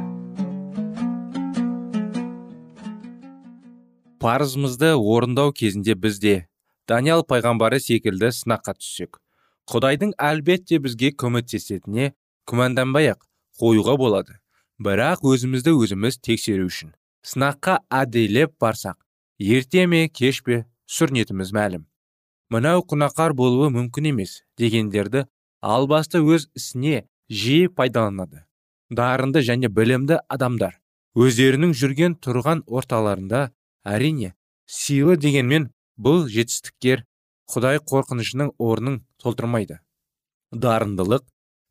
Парызымызды 4.17 4.95
орындау 4.97 5.53
кезінде 5.53 5.93
бізде 5.93 6.47
даниял 6.89 7.21
пайғамбары 7.21 7.77
секілді 7.77 8.33
сынаққа 8.33 8.79
түссек 8.81 9.21
құдайдың 9.69 10.17
әлбетте 10.17 10.81
бізге 10.81 11.13
көмектесетініне 11.13 12.13
күмәнданбай 12.49 13.13
ақ 13.13 13.27
қоюға 13.61 13.97
болады. 14.01 14.40
Бірақ 14.81 15.21
өзімізді 15.27 15.75
өзіміз 15.77 16.17
тексеру 16.25 16.65
үшін 16.69 16.93
сынаққа 17.27 17.77
әдейілеп 18.01 18.55
барсақ 18.61 18.97
ерте 19.37 19.85
ме 19.85 20.07
кеш 20.09 20.41
пе 20.45 20.63
сүрінетіміз 20.89 21.51
мәлім. 21.53 21.83
Мынау 22.51 22.81
күнәқар 22.89 23.35
болуы 23.37 23.69
мүмкін 23.75 24.09
емес 24.11 24.41
дегендерді 24.57 25.27
албасты 25.61 26.19
өз 26.19 26.47
ісіне 26.57 27.03
жиі 27.29 27.69
пайдаланады. 27.77 28.43
Дарынды 28.89 29.43
және 29.45 29.69
білімді 29.69 30.17
адамдар 30.27 30.79
өздерінің 31.15 31.75
жүрген 31.77 32.17
тұрған 32.23 32.65
орталарында 32.67 33.51
әрине 33.85 34.33
сыйлы 34.65 35.15
дегенмен 35.21 35.69
бұл 35.95 36.25
жетістіктер 36.31 37.05
құдай 37.53 37.79
қорқынышының 37.85 38.55
орнын 38.57 39.01
толтырмайды. 39.21 39.79
Дарындылық 40.51 41.27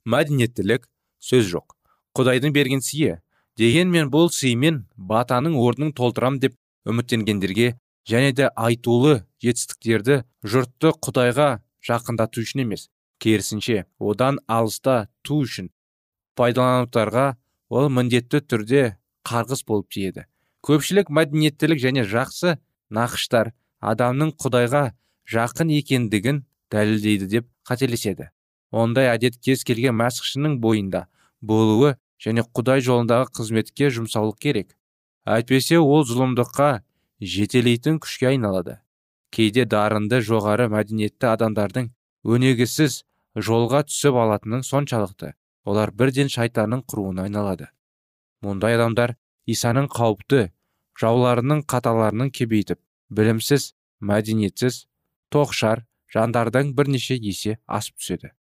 мәдениеттілік 0.07 0.87
сөз 1.20 1.51
жоқ. 1.51 1.79
Құдайдың 2.18 2.55
берген 2.57 2.83
сыйы 2.85 3.18
дегенмен 3.61 4.11
бұл 4.12 4.31
сыймен 4.35 4.85
батаның 4.96 5.57
орнын 5.61 5.92
толтырам 5.96 6.38
деп 6.42 6.57
үміттенгендерге 6.88 7.75
және 8.09 8.33
де 8.37 8.49
айтулы 8.57 9.20
жетістіктерді 9.44 10.23
жұртты 10.44 10.94
құдайға 11.07 11.51
жақындату 11.87 12.42
үшін 12.44 12.64
емес 12.64 12.88
керісінше 13.20 13.85
одан 13.99 14.40
алыста 14.49 14.96
ту 15.23 15.42
үшін 15.44 15.70
пайдалануттарға 16.40 17.27
ол 17.70 17.88
міндетті 17.92 18.40
түрде 18.51 18.83
қарғыс 19.29 19.62
болып 19.68 19.90
тиеді. 19.92 20.27
Көпшілік 20.66 21.11
мәдениеттілік 21.12 21.81
және 21.81 22.05
жақсы 22.09 22.57
нақыштар 22.92 23.53
адамның 23.81 24.35
құдайға 24.40 24.83
жақын 25.31 25.73
екендігін 25.79 26.42
дәлелдейді 26.73 27.29
деп 27.35 27.49
қателеседі. 27.68 28.31
Ондай 28.70 29.11
әдет 29.12 29.38
кез 29.42 29.64
келген 29.64 29.96
мәсіхшінің 30.01 30.59
бойында 30.62 31.07
болуы 31.40 31.94
және 32.20 32.44
құдай 32.57 32.85
жолындағы 32.85 33.31
қызметке 33.38 33.90
жұмсаулық 33.96 34.38
керек. 34.40 34.76
Әйтпесе 35.24 35.79
ол 35.81 36.05
зұлымдыққа 36.09 36.83
жетелейтін 37.20 38.00
күшке 38.00 38.31
айналады. 38.33 38.79
Кейде 39.31 39.64
дарынды 39.64 40.20
жоғары 40.26 40.68
мәдениетті 40.72 41.31
адамдардың 41.33 41.90
өнегісіз 42.24 43.03
жолға 43.37 43.85
түсіп 43.88 44.16
алатының 44.24 44.64
соншалықты. 44.66 45.35
Олар 45.64 45.92
бірден 45.92 46.33
шайтанның 46.33 46.83
құруына 46.88 47.29
айналады. 47.29 47.68
Мұндай 48.44 48.76
адамдар 48.79 49.14
исаның 49.46 49.90
қауіпті 49.92 50.48
жауларының 51.00 51.62
қаталарының 51.68 52.33
кебейтіп 52.35 52.81
білімсіз 53.11 53.74
мәдениетсіз 54.00 54.87
тоқшар 55.33 55.85
жандардан 56.12 56.74
бірнеше 56.74 57.14
есе 57.14 57.59
асып 57.66 58.00
түседі. 58.00 58.33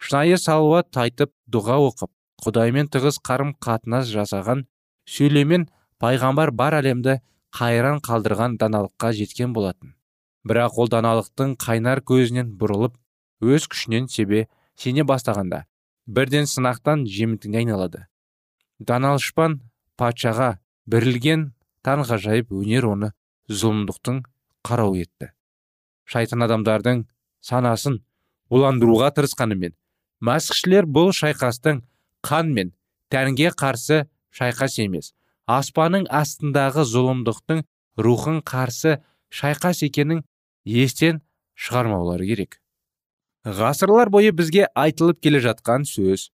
Шынайы 0.00 0.38
салауат 0.40 0.90
тайтып 0.90 1.32
дұға 1.46 1.78
оқып 1.88 2.10
құдаймен 2.42 2.88
тығыз 2.92 3.20
қарым 3.28 3.54
қатынас 3.62 4.10
жасаған 4.10 4.64
сөйлемен 5.08 5.68
пайғамбар 6.02 6.50
бар 6.50 6.78
әлемді 6.80 7.18
қайран 7.54 8.00
қалдырған 8.04 8.56
даналыққа 8.58 9.12
жеткен 9.20 9.52
болатын. 9.54 9.94
Бірақ 10.44 10.78
ол 10.82 10.90
даналықтың 10.92 11.54
қайнар 11.60 12.02
көзінен 12.02 12.50
бұрылып 12.58 12.98
өз 13.44 13.68
күшінен 13.70 14.08
себе 14.10 14.46
сене 14.76 15.04
бастағанда 15.06 15.64
бірден 16.06 16.48
сынақтан 16.50 17.06
жемтігіне 17.08 17.62
айналады. 17.62 18.06
Даналышпан 18.80 19.60
патшаға 19.96 20.58
бірілген 20.90 21.52
таңғажайып 21.86 22.52
өнер 22.52 22.88
оны 22.90 23.12
зұлымдықтың 23.48 24.20
қарау 24.66 24.96
етті. 24.98 25.30
Шайтан 26.04 26.44
адамдардың 26.44 27.06
санасын 27.44 28.00
уландыруға 28.50 29.12
тырысқанымен 29.16 29.76
мәсіхшілер 30.24 30.88
бұл 30.88 31.12
шайқастың 31.16 31.82
қан 32.24 32.52
мен 32.56 32.72
тәнге 33.12 33.52
қарсы 33.52 34.04
шайқас 34.34 34.78
емес. 34.82 35.12
Аспанның 35.46 36.08
астындағы 36.08 36.86
зұлымдықтың 36.88 37.64
рухын 38.00 38.40
қарсы 38.42 38.98
шайқас 39.28 39.84
екенін 39.84 40.24
естен 40.64 41.20
шығармаулары 41.54 42.26
керек. 42.26 42.60
Ғасырлар 43.44 44.08
бойы 44.08 44.32
бізге 44.32 44.70
айтылып 44.72 45.20
келе 45.20 45.42
жатқан 45.44 45.84
сөз 45.84 46.30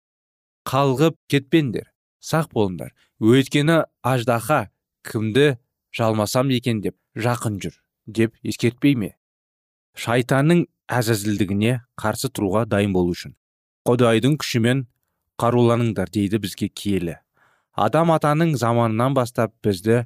қалғып 0.69 1.17
кетпеңдер 1.32 1.89
сақ 2.21 2.52
болыңдар. 2.54 2.93
Өйткені 3.19 3.82
аждаһа 4.06 4.69
кімді 5.04 5.58
жалмасам 5.95 6.54
екен 6.54 6.84
деп 6.86 6.95
жақын 7.17 7.58
жүр 7.63 7.80
деп 8.06 8.36
ескертпей 8.43 8.95
ме? 8.95 9.15
Шайтанның 9.97 10.67
әзәзілдігіне 10.89 11.80
қарсы 11.99 12.30
тұруға 12.30 12.67
дайын 12.69 12.93
болу 12.93 13.15
үшін. 13.17 13.34
Құдайдың 13.89 14.38
күшімен 14.39 14.86
қаруланыңдар 15.39 16.12
дейді 16.12 16.39
бізге 16.43 16.69
киелі. 16.69 17.17
Адам 17.73 18.12
атаның 18.12 18.56
заманынан 18.60 19.15
бастап 19.15 19.54
бізді 19.63 20.04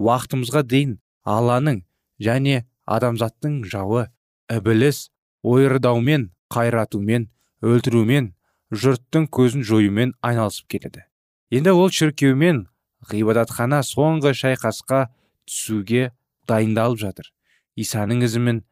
уақытымызға 0.00 0.62
дейін 0.64 0.98
алланың 1.28 1.82
және 2.22 2.62
адамзаттың 2.86 3.62
жауы 3.68 4.06
ібіліс 4.52 5.08
ойырдаумен 5.42 6.30
қайратумен 6.52 7.28
өлтірумен 7.62 8.32
жұрттың 8.72 9.28
көзін 9.28 9.64
жоюмен 9.68 10.14
айналысып 10.24 10.68
келеді. 10.72 11.04
Енді 11.52 11.74
ол 11.76 11.90
шіркеумен 11.92 12.66
ғибадатхана 13.10 13.82
соңғы 13.84 14.32
шайқасқа 14.38 15.06
түсуге 15.48 16.10
дайындалып 16.48 17.00
жатыр. 17.02 17.28
Исаның 17.76 18.24
ізімен 18.24 18.62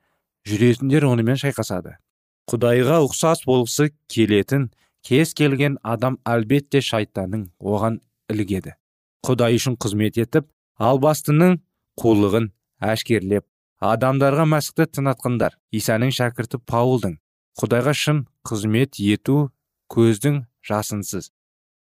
жүретіндер 0.48 1.04
онымен 1.08 1.36
шайқасады. 1.40 1.98
Құдайға 2.48 3.02
ұқсас 3.04 3.44
болғысы 3.46 3.90
келетін 4.10 4.70
кез 5.06 5.34
келген 5.34 5.78
адам 5.82 6.18
әлбетте 6.28 6.82
шайтанның 6.84 7.48
оған 7.60 8.00
ілігеді. 8.32 8.76
Құдай 9.26 9.58
үшін 9.60 9.76
қызмет 9.80 10.20
етіп 10.20 10.48
албастының 10.80 11.58
қулығын 12.00 12.50
әшкерлеп 12.92 13.46
адамдарға 13.80 14.46
мәсіхті 14.54 14.86
тынатқандар 14.96 15.58
исаның 15.76 16.14
шәкірті 16.16 16.62
паулдың 16.68 17.18
құдайға 17.60 17.94
шын 17.96 18.24
қызмет 18.48 19.00
ету 19.00 19.50
көздің 19.92 20.44
жасынсыз 20.68 21.30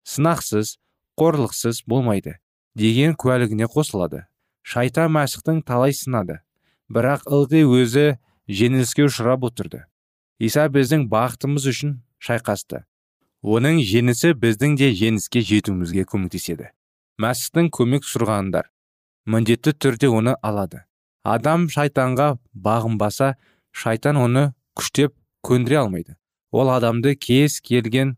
сынақсыз 0.05 0.77
қорлықсыз 1.19 1.83
болмайды 1.89 2.39
деген 2.77 3.15
куәлігіне 3.15 3.69
қосылады. 3.71 4.27
Шайтан 4.65 5.13
мәсіхтің 5.15 5.63
талай 5.69 5.95
сынады 5.95 6.41
бірақ 6.93 7.27
ылғи 7.29 7.65
өзі 7.65 8.07
жеңіліске 8.49 9.07
ұшырап 9.09 9.45
отырды. 9.49 9.85
Иса 10.39 10.67
біздің 10.69 11.07
бақытымыз 11.13 11.69
үшін 11.71 11.99
шайқасты. 12.19 12.85
Оның 13.45 13.83
жеңісі 13.85 14.33
біздің 14.41 14.79
де 14.81 14.89
жеңіске 14.97 15.43
жетуімізге 15.45 16.07
көмектеседі. 16.09 16.71
Мәсіхтің 17.21 17.69
көмек 17.77 18.07
сұрағандар 18.09 18.71
міндетті 19.29 19.75
түрде 19.77 20.09
оны 20.09 20.35
алады. 20.43 20.85
Адам 21.25 21.69
шайтанға 21.73 22.39
бағынбаса 22.57 23.35
шайтан 23.73 24.17
оны 24.17 24.45
күштеп 24.77 25.15
көндіре 25.45 25.83
алмайды. 25.85 26.17
Ол 26.53 26.71
адамды 26.73 27.15
кез 27.17 27.61
келген 27.61 28.17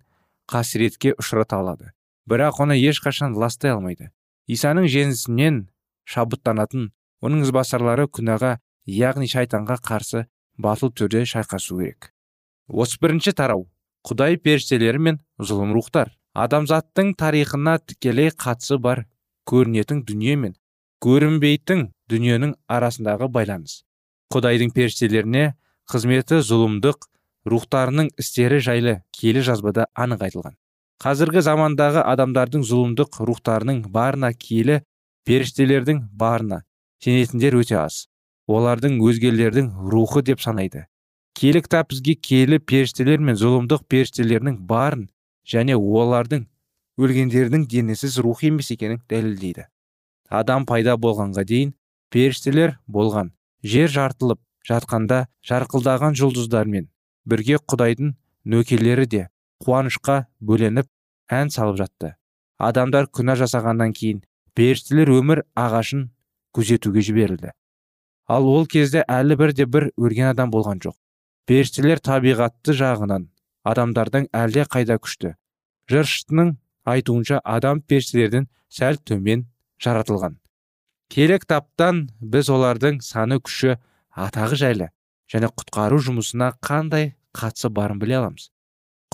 қасіретке 0.51 1.15
ұшырата 1.19 1.59
алады. 1.59 1.93
Бірақ 2.27 2.63
оны 2.63 2.79
ешқашан 2.79 3.35
ластай 3.35 3.75
алмайды. 3.75 4.11
Исаның 4.47 4.87
жеңісінен 4.91 5.67
шабыттанатын 6.07 6.91
оның 7.23 7.47
ізбасарлары 7.47 8.07
күнәға 8.07 8.59
яғни 8.87 9.27
шайтанға 9.31 9.79
қарсы 9.83 10.27
батыл 10.59 10.91
түрде 10.95 11.25
шайқасу 11.27 11.79
керек. 11.79 12.13
отыз 12.69 12.99
бірінші 13.01 13.33
тарау. 13.33 13.69
Құдай 14.07 14.39
періштелері 14.39 15.03
мен 15.03 15.19
зұлым 15.39 15.73
рухтар. 15.75 16.13
Адамзаттың 16.37 17.15
тарихына 17.19 17.79
тікелей 17.83 18.31
қатысы 18.31 18.79
бар 18.79 19.07
көрінетін 19.51 20.05
дүние 20.07 20.37
мен 20.37 20.55
көрінбейтін 21.03 21.89
дүниенің 22.11 22.55
арасындағы 22.71 23.29
байланыс. 23.33 23.83
Құдайдың 24.35 24.73
періштелеріне 24.77 25.55
қызметі 25.91 26.41
зұлымдық 26.45 27.09
рухтарының 27.47 28.11
істері 28.21 28.61
жайлы 28.63 28.97
келі 29.17 29.43
жазбада 29.47 29.87
анық 29.95 30.27
айтылған. 30.27 30.57
Қазіргі 31.03 31.43
замандағы 31.45 32.03
адамдардың 32.03 32.65
зұлымдық 32.67 33.21
рухтарының 33.29 33.83
барына 33.93 34.33
киелі 34.33 34.81
періштелердің 35.29 36.07
барына 36.17 36.63
сенетіндер 37.05 37.59
өте 37.61 37.79
аз. 37.83 38.07
Олардың 38.47 38.99
өзгелердің 39.03 39.73
рухы 39.93 40.23
деп 40.23 40.41
санайды. 40.41 40.87
Киелі 41.37 41.61
кітап 41.61 41.91
бізге 41.93 42.15
киелі 42.17 42.57
періштелер 42.65 43.21
мен 43.21 43.37
зұлымдық 43.37 43.83
періштелерінің 43.93 44.55
барын 44.71 45.03
және 45.45 45.75
олардың 45.77 46.47
өлгендердің 46.97 47.67
денесіз 47.69 48.17
рух 48.25 48.41
емес 48.49 48.71
екенін 48.73 49.03
дәлелдейді. 49.13 49.67
Адам 50.33 50.65
пайда 50.65 50.97
болғанға 50.97 51.45
дейін 51.45 51.75
періштелер 52.09 52.79
болған. 52.89 53.35
Жер 53.61 53.93
жартылып 53.93 54.41
жатқанда 54.65 55.27
жарқылдаған 55.45 56.17
жұлдыздармен 56.17 56.89
бірге 57.29 57.61
құдайдың 57.69 58.17
нөкерлері 58.49 59.07
де 59.07 59.29
қуанышқа 59.61 60.23
бөленіп 60.41 60.89
ән 61.29 61.53
салып 61.53 61.83
жатты. 61.85 62.15
Адамдар 62.57 63.13
күнә 63.13 63.37
жасағаннан 63.37 63.93
кейін 63.93 64.25
періштелер 64.57 65.13
өмір 65.21 65.45
ағашын 65.53 66.09
күзетуге 66.57 67.05
жіберілді. 67.05 67.53
Ал 68.27 68.49
ол 68.49 68.65
кезде 68.65 69.05
әлі 69.05 69.37
бірде 69.37 69.67
бір 69.69 69.93
өлген 70.01 70.33
адам 70.33 70.49
болған 70.51 70.81
жоқ. 70.81 70.97
Періштелер 71.47 72.01
табиғатты 72.03 72.75
жағынан 72.77 73.29
адамдардан 73.67 74.27
әлде 74.35 74.65
қайда 74.71 74.99
күшті. 75.03 75.35
Жыршының 75.91 76.57
айтуынша 76.91 77.41
адам 77.45 77.81
періштелерден 77.83 78.49
сәл 78.71 78.99
төмен 79.07 79.47
жаратылған. 79.83 80.37
Келек 81.11 81.47
таптан 81.47 82.07
біз 82.21 82.51
олардың 82.51 83.01
саны 83.07 83.39
күші 83.39 83.77
атағы 84.27 84.59
жайлы 84.59 84.91
және 85.33 85.51
құтқару 85.55 86.01
жұмысына 86.03 86.53
қандай 86.67 87.13
қатысы 87.37 87.71
барын 87.71 88.01
біле 88.03 88.19
аламыз. 88.19 88.51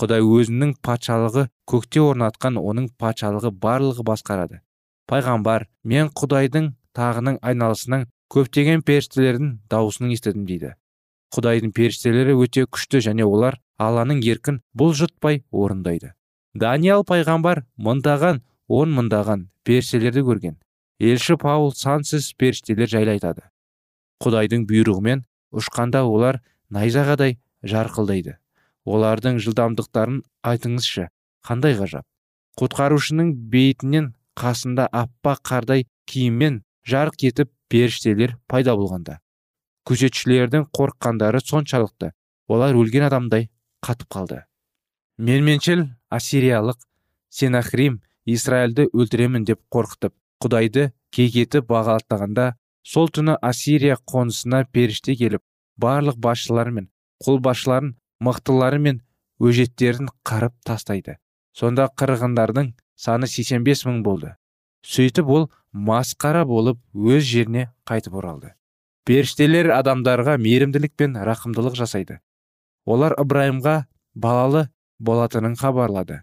Құдай 0.01 0.25
өзінің 0.25 0.73
патшалығы 0.81 1.47
көкте 1.69 2.01
орнатқан 2.01 2.57
оның 2.57 2.89
патшалығы 2.97 3.51
барлығы 3.61 4.05
басқарады. 4.09 4.61
Пайғамбар 5.09 5.67
мен 5.83 6.09
құдайдың 6.17 6.71
тағының 6.97 7.37
айналасынан 7.45 8.07
көптеген 8.33 8.81
періштелердің 8.87 9.59
дауысын 9.69 10.09
естідім 10.15 10.47
дейді. 10.49 10.73
Құдайдың 11.33 11.71
періштелері 11.73 12.35
өте 12.45 12.65
күшті 12.69 13.01
және 13.07 13.25
олар 13.25 13.57
алланың 13.81 14.21
еркін 14.21 14.59
бұлжытпай 14.77 15.41
орындайды. 15.51 16.13
Даниял 16.53 17.03
пайғамбар 17.09 17.63
мыңдаған 17.77 18.43
он 18.67 18.93
мыңдаған 18.93 19.47
періштелерді 19.65 20.23
көрген. 20.27 20.59
Елші 20.99 21.37
паул 21.41 21.73
сансыз 21.73 22.31
періштелер 22.37 22.89
жайлы 22.89 23.15
айтады. 23.17 23.47
Құдайдың 24.23 24.67
бұйрығымен 24.69 25.25
ұшқанда 25.57 26.03
олар 26.05 26.39
найзағадай 26.69 27.39
жарқылдайды. 27.65 28.37
Олардың 28.85 29.39
жылдамдықтарын 29.43 30.21
айтыңызшы 30.45 31.07
қандай 31.47 31.75
ғажап. 31.79 32.05
Құтқарушының 32.59 33.33
бейітінен 33.49 34.13
қасында 34.37 34.87
аппақ 34.91 35.41
қардай 35.49 35.87
киіммен 36.05 36.61
жарқ 36.85 37.25
етіп 37.25 37.49
періштелер 37.73 38.37
пайда 38.47 38.75
болғанда. 38.77 39.19
Күзетшілердің 39.87 40.67
қорыққандары 40.75 41.41
соншалықты. 41.43 42.13
Олар 42.47 42.75
өлген 42.75 43.07
адамдай 43.07 43.49
қатып 43.85 44.09
қалды. 44.13 44.43
Менменшіл 45.17 45.87
ассириялық 46.09 46.79
сенахрим 47.29 48.01
израильді 48.25 48.87
өлтіремін 48.93 49.45
деп 49.47 49.61
қорқытып 49.73 50.13
құдайды 50.43 50.91
кекетіп 51.15 51.67
бағалаттағанда 51.71 52.53
сол 52.83 53.09
түні 53.13 53.37
ассирия 53.41 53.97
қонысына 54.11 54.63
періште 54.71 55.15
келіп 55.19 55.43
барлық 55.79 56.17
басшылар 56.17 56.71
мен 56.71 56.89
қолбасшыларын 57.23 57.93
мықтылары 58.23 58.79
мен 58.79 59.01
өжеттерін 59.39 60.09
қарып 60.27 60.55
тастайды. 60.65 61.17
Сонда 61.53 61.89
қырғындардың 61.99 62.73
саны 62.95 63.27
85 63.27 63.85
мың 63.89 64.01
болды. 64.03 64.33
Сөйтіп 64.83 65.29
ол 65.29 65.49
масқара 65.73 66.43
болып 66.45 66.79
өз 66.93 67.23
жеріне 67.27 67.69
қайтып 67.87 68.15
оралды. 68.19 68.53
Періштелер 69.07 69.71
адамдарға 69.75 70.37
мейірімділік 70.39 70.93
пен 70.97 71.17
рақымдылық 71.17 71.75
жасайды. 71.79 72.19
Олар 72.85 73.15
ыбырайымға 73.19 73.75
балалы 74.15 74.67
болатынын 74.99 75.55
хабарлады. 75.59 76.21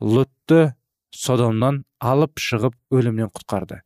Лұтты 0.00 0.74
содомнан 1.12 1.84
алып 2.00 2.40
шығып 2.40 2.76
өлімнен 2.92 3.30
құтқарды. 3.32 3.80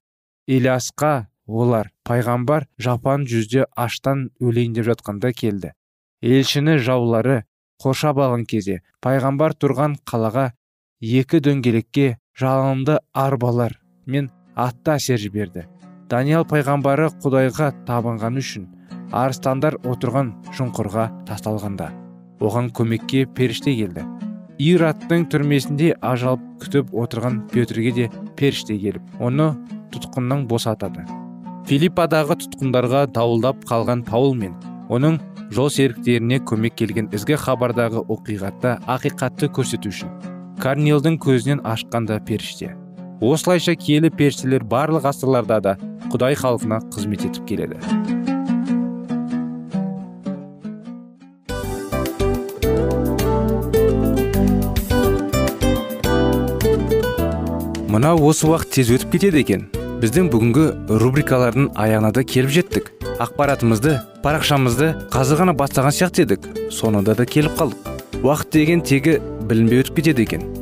Ильясқа 0.51 1.31
олар 1.47 1.91
пайғамбар 2.07 2.67
жапан 2.79 3.27
жүзде 3.31 3.67
аштан 3.77 4.29
өлейін 4.41 4.75
деп 4.79 4.89
жатқанда 4.91 5.33
келді. 5.35 5.73
Елшіні 6.23 6.79
жаулары 6.79 7.45
қоршап 7.83 8.21
алған 8.23 8.47
кезде 8.47 8.81
пайғамбар 9.05 9.55
тұрған 9.59 9.99
қалаға 10.07 10.51
екі 11.01 11.41
дөңгелекке 11.47 12.19
жалынды 12.39 12.99
арбалар 13.15 13.79
мен 14.07 14.31
атты 14.55 14.99
әсер 14.99 15.23
жіберді. 15.23 15.67
Даниял 16.11 16.43
пайғамбары 16.51 17.07
құдайға 17.23 17.71
табынған 17.87 18.39
үшін 18.41 18.65
арыстандар 19.15 19.77
отырған 19.87 20.33
шұңқырға 20.57 21.05
тасталғанда 21.29 21.91
оған 22.43 22.71
көмекке 22.75 23.27
періште 23.37 23.75
келді. 23.79 24.07
Ираттың 24.61 25.29
түрмесінде 25.33 25.93
ажал 26.05 26.41
күтіп 26.61 26.91
отырған 27.03 27.39
петрге 27.53 27.93
де 27.97 28.09
періште 28.37 28.77
келіп 28.81 29.23
оны 29.23 29.53
тұтқыннан 29.95 30.47
босатады. 30.51 31.07
Филиппадағы 31.71 32.37
тұтқындарға 32.43 33.07
дауылдап 33.15 33.63
қалған 33.71 34.03
паул 34.09 34.35
мен 34.35 34.59
оның 34.91 35.21
жол 35.55 35.71
серіктеріне 35.71 36.41
көмек 36.51 36.77
келген 36.81 37.09
ізгі 37.15 37.39
хабардағы 37.39 38.03
оқиғатта 38.11 38.79
ақиқатты 38.99 39.51
көрсету 39.55 39.95
үшін 39.95 40.13
корнелдің 40.61 41.17
көзінен 41.23 41.63
ашқанда 41.65 42.19
періште. 42.27 42.75
Осылайша 43.21 43.75
киелі 43.77 44.09
періштелер 44.11 44.65
барлық 44.65 45.05
ғасырларда 45.05 45.61
да 45.61 45.77
құдай 46.11 46.37
халқына 46.41 46.81
қызмет 46.89 47.27
етіп 47.29 47.45
келеді. 47.49 47.77
Мынау 57.91 58.23
осы 58.31 58.47
уақыт 58.49 58.71
тез 58.79 58.95
өтіп 58.95 59.13
кетеді 59.17 59.43
екен. 59.43 59.67
Біздің 60.01 60.31
бүгінгі 60.33 60.65
рубрикалардың 61.03 61.73
аяғына 61.77 62.13
да 62.17 62.25
келіп 62.25 62.55
жеттік. 62.55 62.89
Ақпаратымызды 63.21 63.99
парақшамызды 64.25 64.95
қазір 65.13 65.43
ғана 65.43 65.57
бастаған 65.59 65.93
сияқты 65.93 66.25
едік. 66.25 66.49
Соңында 66.73 67.19
да 67.19 67.29
келіп 67.29 67.59
қалдық. 67.59 67.93
Уақыт 68.23 68.57
деген 68.57 68.81
тегі 68.81 69.19
білінбей 69.45 69.83
өтіп 69.83 70.01
кетеді 70.01 70.25
екен. 70.25 70.60